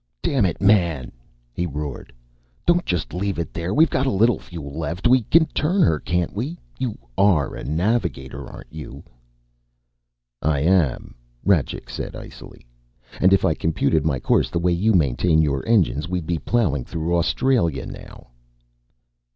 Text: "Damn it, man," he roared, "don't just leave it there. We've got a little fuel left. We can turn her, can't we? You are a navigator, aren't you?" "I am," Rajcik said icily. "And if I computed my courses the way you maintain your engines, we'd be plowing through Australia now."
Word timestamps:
"Damn 0.23 0.45
it, 0.47 0.59
man," 0.59 1.11
he 1.53 1.67
roared, 1.67 2.11
"don't 2.65 2.87
just 2.87 3.13
leave 3.13 3.37
it 3.37 3.53
there. 3.53 3.71
We've 3.71 3.87
got 3.91 4.07
a 4.07 4.11
little 4.11 4.39
fuel 4.39 4.75
left. 4.79 5.07
We 5.07 5.21
can 5.21 5.45
turn 5.53 5.83
her, 5.83 5.99
can't 5.99 6.33
we? 6.33 6.57
You 6.79 6.97
are 7.19 7.53
a 7.55 7.63
navigator, 7.63 8.47
aren't 8.49 8.73
you?" 8.73 9.03
"I 10.41 10.61
am," 10.61 11.13
Rajcik 11.45 11.87
said 11.87 12.15
icily. 12.15 12.65
"And 13.19 13.31
if 13.31 13.45
I 13.45 13.53
computed 13.53 14.03
my 14.03 14.19
courses 14.19 14.49
the 14.49 14.57
way 14.57 14.71
you 14.73 14.93
maintain 14.95 15.39
your 15.43 15.63
engines, 15.67 16.09
we'd 16.09 16.25
be 16.25 16.39
plowing 16.39 16.83
through 16.83 17.15
Australia 17.15 17.85
now." 17.85 18.29